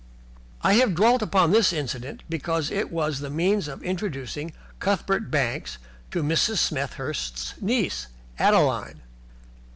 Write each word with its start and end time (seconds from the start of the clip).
I 0.63 0.73
have 0.81 0.95
dwelt 0.95 1.21
upon 1.21 1.51
this 1.51 1.71
incident, 1.71 2.23
because 2.27 2.71
it 2.71 2.91
was 2.91 3.19
the 3.19 3.29
means 3.29 3.67
of 3.67 3.83
introducing 3.83 4.51
Cuthbert 4.79 5.29
Banks 5.29 5.77
to 6.09 6.23
Mrs. 6.23 6.57
Smethurst's 6.57 7.53
niece, 7.61 8.07
Adeline. 8.39 9.01